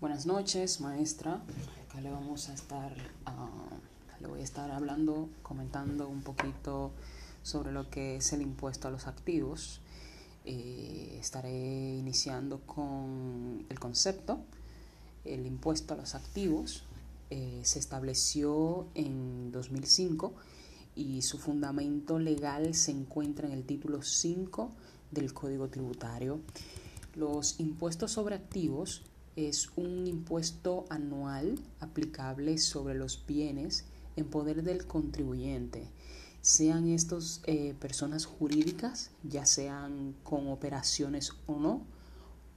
Buenas 0.00 0.26
noches, 0.26 0.80
maestra. 0.80 1.42
Acá 1.82 2.00
le 2.00 2.08
vamos 2.08 2.48
a 2.50 2.54
estar, 2.54 2.94
ah, 3.26 3.48
le 4.20 4.28
voy 4.28 4.38
a 4.38 4.44
estar 4.44 4.70
hablando, 4.70 5.28
comentando 5.42 6.06
un 6.06 6.22
poquito 6.22 6.92
sobre 7.42 7.72
lo 7.72 7.90
que 7.90 8.14
es 8.14 8.32
el 8.32 8.40
impuesto 8.40 8.86
a 8.86 8.92
los 8.92 9.08
activos. 9.08 9.80
Eh, 10.44 11.18
estaré 11.18 11.96
iniciando 11.96 12.60
con 12.60 13.66
el 13.68 13.80
concepto. 13.80 14.38
El 15.24 15.44
impuesto 15.46 15.94
a 15.94 15.96
los 15.96 16.14
activos 16.14 16.84
eh, 17.30 17.60
se 17.64 17.80
estableció 17.80 18.86
en 18.94 19.50
2005 19.50 20.32
y 20.94 21.22
su 21.22 21.38
fundamento 21.38 22.20
legal 22.20 22.72
se 22.74 22.92
encuentra 22.92 23.48
en 23.48 23.52
el 23.52 23.64
título 23.64 24.02
5 24.02 24.70
del 25.10 25.34
Código 25.34 25.66
Tributario. 25.66 26.38
Los 27.16 27.58
impuestos 27.58 28.12
sobre 28.12 28.36
activos 28.36 29.02
es 29.46 29.70
un 29.76 30.08
impuesto 30.08 30.84
anual 30.88 31.60
aplicable 31.78 32.58
sobre 32.58 32.96
los 32.96 33.24
bienes 33.24 33.84
en 34.16 34.26
poder 34.26 34.64
del 34.64 34.84
contribuyente, 34.84 35.86
sean 36.42 36.88
estos 36.88 37.40
eh, 37.44 37.74
personas 37.78 38.26
jurídicas, 38.26 39.12
ya 39.22 39.46
sean 39.46 40.16
con 40.24 40.48
operaciones 40.48 41.34
o 41.46 41.60
no, 41.60 41.82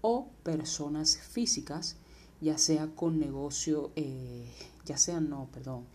o 0.02 0.30
personas 0.42 1.18
físicas, 1.18 1.98
ya 2.42 2.58
sea 2.58 2.88
con 2.88 3.20
negocio, 3.20 3.92
eh, 3.96 4.52
ya 4.84 4.98
sean 4.98 5.30
no, 5.30 5.50
perdón, 5.54 5.86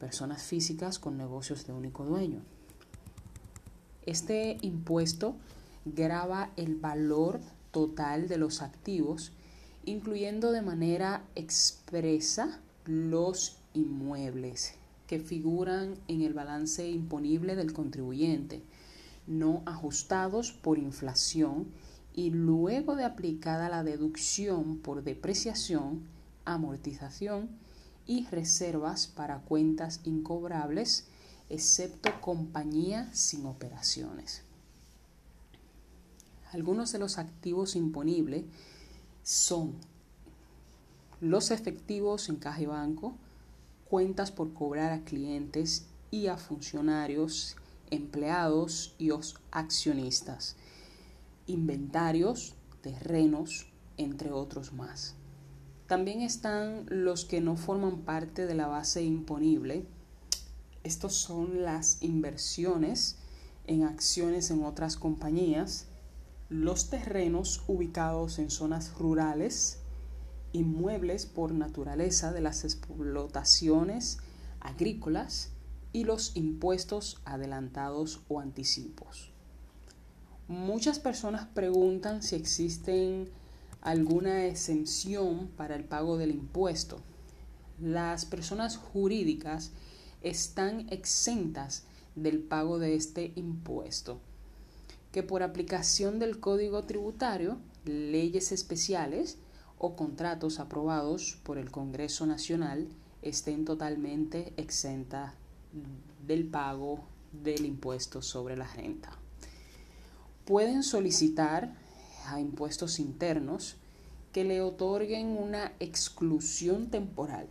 personas 0.00 0.42
físicas 0.42 0.98
con 0.98 1.16
negocios 1.16 1.68
de 1.68 1.72
único 1.72 2.04
dueño. 2.04 2.42
Este 4.06 4.58
impuesto 4.62 5.36
grava 5.84 6.50
el 6.56 6.74
valor 6.74 7.40
total 7.70 8.26
de 8.26 8.38
los 8.38 8.60
activos 8.60 9.30
incluyendo 9.84 10.52
de 10.52 10.62
manera 10.62 11.24
expresa 11.34 12.60
los 12.84 13.58
inmuebles 13.74 14.74
que 15.06 15.18
figuran 15.18 15.96
en 16.08 16.22
el 16.22 16.34
balance 16.34 16.88
imponible 16.88 17.56
del 17.56 17.72
contribuyente, 17.72 18.62
no 19.26 19.62
ajustados 19.66 20.52
por 20.52 20.78
inflación 20.78 21.66
y 22.14 22.30
luego 22.30 22.96
de 22.96 23.04
aplicada 23.04 23.68
la 23.68 23.82
deducción 23.82 24.78
por 24.78 25.02
depreciación, 25.02 26.02
amortización 26.44 27.50
y 28.06 28.26
reservas 28.26 29.06
para 29.06 29.40
cuentas 29.40 30.00
incobrables, 30.04 31.06
excepto 31.48 32.10
compañía 32.20 33.10
sin 33.12 33.46
operaciones. 33.46 34.42
Algunos 36.52 36.92
de 36.92 36.98
los 36.98 37.18
activos 37.18 37.76
imponibles 37.76 38.44
son 39.22 39.74
los 41.20 41.50
efectivos 41.50 42.28
en 42.28 42.36
caja 42.36 42.62
y 42.62 42.66
banco, 42.66 43.14
cuentas 43.88 44.32
por 44.32 44.52
cobrar 44.52 44.92
a 44.92 45.04
clientes 45.04 45.86
y 46.10 46.26
a 46.26 46.36
funcionarios, 46.36 47.56
empleados 47.90 48.94
y 48.98 49.10
accionistas, 49.50 50.56
inventarios, 51.46 52.54
terrenos, 52.80 53.66
entre 53.96 54.32
otros 54.32 54.72
más. 54.72 55.14
También 55.86 56.22
están 56.22 56.86
los 56.88 57.24
que 57.24 57.40
no 57.40 57.56
forman 57.56 57.98
parte 58.00 58.46
de 58.46 58.54
la 58.54 58.66
base 58.66 59.02
imponible. 59.02 59.84
Estos 60.84 61.14
son 61.14 61.62
las 61.62 62.02
inversiones 62.02 63.18
en 63.66 63.84
acciones 63.84 64.50
en 64.50 64.64
otras 64.64 64.96
compañías, 64.96 65.86
los 66.52 66.90
terrenos 66.90 67.62
ubicados 67.66 68.38
en 68.38 68.50
zonas 68.50 68.92
rurales, 68.98 69.78
inmuebles 70.52 71.24
por 71.24 71.52
naturaleza 71.52 72.30
de 72.30 72.42
las 72.42 72.64
explotaciones 72.64 74.18
agrícolas 74.60 75.52
y 75.94 76.04
los 76.04 76.36
impuestos 76.36 77.22
adelantados 77.24 78.20
o 78.28 78.38
anticipos. 78.38 79.32
Muchas 80.46 80.98
personas 80.98 81.46
preguntan 81.46 82.22
si 82.22 82.36
existen 82.36 83.30
alguna 83.80 84.44
exención 84.44 85.48
para 85.56 85.74
el 85.74 85.84
pago 85.84 86.18
del 86.18 86.32
impuesto. 86.32 87.00
Las 87.80 88.26
personas 88.26 88.76
jurídicas 88.76 89.70
están 90.20 90.86
exentas 90.90 91.84
del 92.14 92.40
pago 92.40 92.78
de 92.78 92.94
este 92.94 93.32
impuesto 93.36 94.20
que 95.12 95.22
por 95.22 95.42
aplicación 95.42 96.18
del 96.18 96.40
Código 96.40 96.84
Tributario, 96.84 97.58
leyes 97.84 98.50
especiales 98.50 99.36
o 99.78 99.94
contratos 99.94 100.58
aprobados 100.58 101.38
por 101.42 101.58
el 101.58 101.70
Congreso 101.70 102.26
Nacional 102.26 102.88
estén 103.20 103.64
totalmente 103.64 104.52
exentas 104.56 105.34
del 106.26 106.46
pago 106.46 107.00
del 107.32 107.66
impuesto 107.66 108.22
sobre 108.22 108.56
la 108.56 108.66
renta. 108.66 109.10
Pueden 110.46 110.82
solicitar 110.82 111.74
a 112.26 112.40
impuestos 112.40 112.98
internos 112.98 113.76
que 114.32 114.44
le 114.44 114.62
otorguen 114.62 115.36
una 115.36 115.72
exclusión 115.78 116.88
temporal 116.88 117.48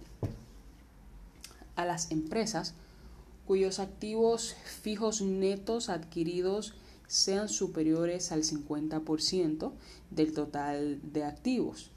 a 1.76 1.86
las 1.86 2.12
empresas 2.12 2.74
cuyos 3.46 3.80
activos 3.80 4.56
fijos 4.82 5.22
netos 5.22 5.90
adquiridos 5.90 6.74
sean 7.12 7.50
superiores 7.50 8.32
al 8.32 8.44
50% 8.44 9.74
del 10.12 10.34
total 10.34 11.02
de 11.12 11.26
activos. 11.26 11.92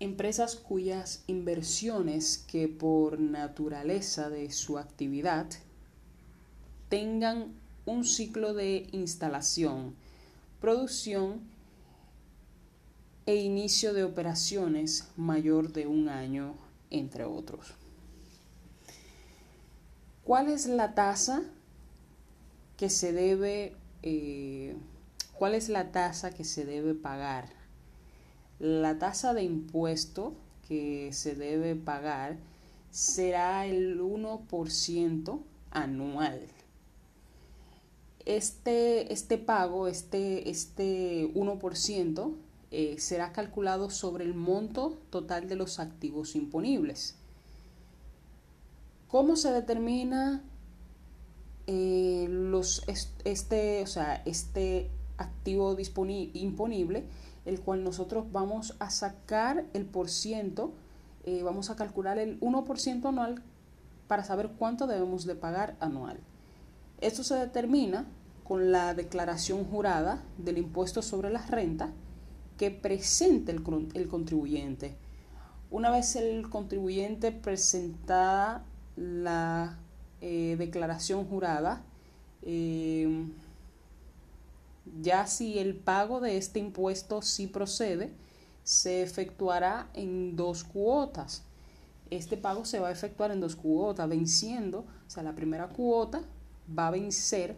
Empresas 0.00 0.56
cuyas 0.56 1.22
inversiones 1.28 2.44
que 2.48 2.66
por 2.66 3.20
naturaleza 3.20 4.28
de 4.28 4.50
su 4.50 4.78
actividad 4.78 5.46
tengan 6.88 7.54
un 7.84 8.04
ciclo 8.04 8.52
de 8.52 8.88
instalación, 8.90 9.94
producción 10.60 11.42
e 13.26 13.36
inicio 13.36 13.94
de 13.94 14.02
operaciones 14.02 15.06
mayor 15.16 15.72
de 15.72 15.86
un 15.86 16.08
año, 16.08 16.56
entre 16.90 17.22
otros. 17.22 17.74
¿Cuál 20.24 20.48
es 20.48 20.66
la 20.66 20.96
tasa 20.96 21.44
que 22.76 22.90
se 22.90 23.12
debe 23.12 23.76
eh, 24.08 24.76
cuál 25.36 25.56
es 25.56 25.68
la 25.68 25.90
tasa 25.90 26.30
que 26.30 26.44
se 26.44 26.64
debe 26.64 26.94
pagar. 26.94 27.48
La 28.60 29.00
tasa 29.00 29.34
de 29.34 29.42
impuesto 29.42 30.34
que 30.68 31.10
se 31.12 31.34
debe 31.34 31.74
pagar 31.74 32.36
será 32.92 33.66
el 33.66 34.00
1% 34.00 35.40
anual. 35.72 36.40
Este, 38.24 39.12
este 39.12 39.38
pago, 39.38 39.88
este, 39.88 40.50
este 40.50 41.28
1%, 41.34 42.34
eh, 42.70 42.96
será 43.00 43.32
calculado 43.32 43.90
sobre 43.90 44.24
el 44.24 44.34
monto 44.34 44.98
total 45.10 45.48
de 45.48 45.56
los 45.56 45.80
activos 45.80 46.36
imponibles. 46.36 47.16
¿Cómo 49.08 49.34
se 49.34 49.50
determina 49.50 50.44
eh, 51.66 52.26
los, 52.30 52.84
este, 53.24 53.82
o 53.82 53.86
sea, 53.86 54.22
este 54.24 54.90
activo 55.16 55.76
imponible, 55.78 57.04
el 57.44 57.60
cual 57.60 57.82
nosotros 57.82 58.30
vamos 58.30 58.76
a 58.78 58.90
sacar 58.90 59.66
el 59.72 59.84
por 59.84 60.08
ciento, 60.08 60.72
eh, 61.24 61.42
vamos 61.42 61.70
a 61.70 61.76
calcular 61.76 62.18
el 62.18 62.38
1% 62.40 63.04
anual 63.06 63.42
para 64.06 64.24
saber 64.24 64.50
cuánto 64.58 64.86
debemos 64.86 65.26
de 65.26 65.34
pagar 65.34 65.76
anual. 65.80 66.20
Esto 67.00 67.24
se 67.24 67.34
determina 67.34 68.06
con 68.44 68.70
la 68.70 68.94
declaración 68.94 69.64
jurada 69.64 70.22
del 70.38 70.58
impuesto 70.58 71.02
sobre 71.02 71.30
la 71.30 71.44
renta 71.46 71.90
que 72.56 72.70
presente 72.70 73.52
el, 73.52 73.62
el 73.94 74.08
contribuyente. 74.08 74.96
Una 75.70 75.90
vez 75.90 76.14
el 76.14 76.48
contribuyente 76.48 77.32
presenta 77.32 78.62
la 78.94 79.78
eh, 80.28 80.56
declaración 80.56 81.24
jurada, 81.24 81.84
eh, 82.42 83.26
ya 85.00 85.24
si 85.28 85.60
el 85.60 85.76
pago 85.76 86.18
de 86.18 86.36
este 86.36 86.58
impuesto 86.58 87.22
sí 87.22 87.46
procede, 87.46 88.10
se 88.64 89.02
efectuará 89.02 89.88
en 89.94 90.34
dos 90.34 90.64
cuotas. 90.64 91.44
Este 92.10 92.36
pago 92.36 92.64
se 92.64 92.80
va 92.80 92.88
a 92.88 92.90
efectuar 92.90 93.30
en 93.30 93.38
dos 93.38 93.54
cuotas, 93.54 94.08
venciendo, 94.08 94.80
o 94.80 95.10
sea, 95.10 95.22
la 95.22 95.36
primera 95.36 95.68
cuota 95.68 96.22
va 96.76 96.88
a 96.88 96.90
vencer 96.90 97.56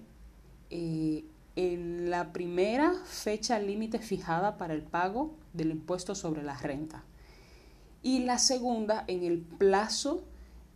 eh, 0.69 1.25
en 1.57 2.11
la 2.11 2.35
primera 2.35 2.93
fecha 3.07 3.59
límite 3.59 3.99
fijada 3.99 4.59
para 4.59 4.75
el 4.75 4.83
pago 4.83 5.33
del 5.55 5.71
impuesto 5.71 6.15
sobre 6.15 6.43
la 6.43 6.59
renta 6.59 7.03
y 8.03 8.25
la 8.25 8.37
segunda 8.37 9.05
en 9.07 9.25
el 9.25 9.39
plazo 9.39 10.23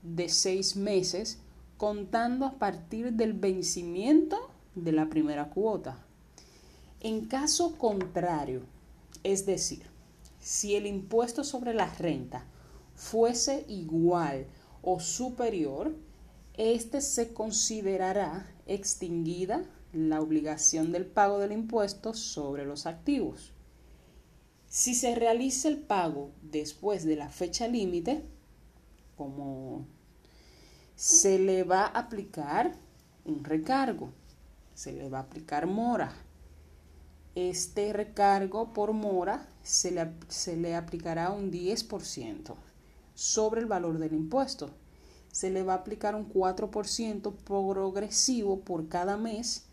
de 0.03 0.31
seis 0.31 0.75
meses 0.75 1.39
contando 1.83 2.47
a 2.47 2.61
partir 2.61 3.15
del 3.15 3.33
vencimiento 3.33 4.39
de 4.77 4.93
la 4.93 5.09
primera 5.09 5.51
cuota. 5.51 5.99
En 7.01 7.27
caso 7.27 7.77
contrario, 7.77 8.63
es 9.25 9.47
decir, 9.47 9.83
si 10.39 10.77
el 10.77 10.87
impuesto 10.87 11.43
sobre 11.43 11.75
la 11.75 11.93
renta 11.93 12.45
fuese 12.95 13.65
igual 13.67 14.47
o 14.81 15.01
superior, 15.01 15.93
este 16.55 17.01
se 17.01 17.35
considerará 17.35 18.47
extinguida 18.69 19.65
la 19.93 20.21
obligación 20.21 20.93
del 20.93 21.05
pago 21.05 21.41
del 21.41 21.51
impuesto 21.51 22.15
sobre 22.15 22.65
los 22.65 22.87
activos. 22.87 23.55
Si 24.69 24.95
se 24.95 25.17
realiza 25.17 25.67
el 25.67 25.79
pago 25.79 26.31
después 26.43 27.05
de 27.05 27.17
la 27.17 27.29
fecha 27.29 27.67
límite, 27.67 28.23
como 29.17 29.85
se 31.03 31.37
le 31.37 31.65
va 31.65 31.87
a 31.87 31.99
aplicar 31.99 32.77
un 33.25 33.43
recargo, 33.43 34.13
se 34.73 34.93
le 34.93 35.09
va 35.09 35.19
a 35.19 35.23
aplicar 35.23 35.67
mora. 35.67 36.13
Este 37.35 37.93
recargo 37.93 38.73
por 38.73 38.93
mora 38.93 39.49
se 39.65 39.91
le, 39.91 40.13
se 40.29 40.57
le 40.57 40.77
aplicará 40.77 41.33
un 41.33 41.51
10% 41.51 42.55
sobre 43.17 43.63
el 43.63 43.67
valor 43.67 43.99
del 43.99 44.13
impuesto. 44.13 44.71
Se 45.33 45.51
le 45.51 45.65
va 45.65 45.73
a 45.73 45.79
aplicar 45.79 46.15
un 46.15 46.33
4% 46.33 47.35
progresivo 47.35 48.61
por 48.61 48.87
cada 48.87 49.17
mes 49.17 49.65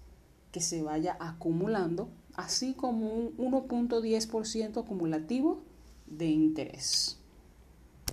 que 0.52 0.62
se 0.62 0.82
vaya 0.82 1.16
acumulando, 1.20 2.10
así 2.34 2.74
como 2.74 3.08
un 3.08 3.38
1.10% 3.38 4.82
acumulativo 4.82 5.62
de 6.08 6.26
interés. 6.26 7.19